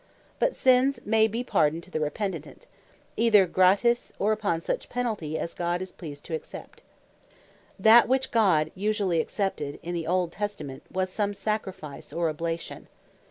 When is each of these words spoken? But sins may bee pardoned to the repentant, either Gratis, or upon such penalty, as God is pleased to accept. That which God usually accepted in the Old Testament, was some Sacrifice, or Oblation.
But 0.39 0.55
sins 0.55 0.99
may 1.05 1.27
bee 1.27 1.43
pardoned 1.43 1.83
to 1.83 1.91
the 1.91 1.99
repentant, 1.99 2.65
either 3.17 3.45
Gratis, 3.45 4.11
or 4.17 4.31
upon 4.31 4.59
such 4.59 4.89
penalty, 4.89 5.37
as 5.37 5.53
God 5.53 5.79
is 5.79 5.91
pleased 5.91 6.25
to 6.25 6.33
accept. 6.33 6.81
That 7.77 8.07
which 8.07 8.31
God 8.31 8.71
usually 8.73 9.21
accepted 9.21 9.79
in 9.83 9.93
the 9.93 10.07
Old 10.07 10.31
Testament, 10.31 10.81
was 10.91 11.11
some 11.11 11.35
Sacrifice, 11.35 12.11
or 12.11 12.29
Oblation. 12.29 12.87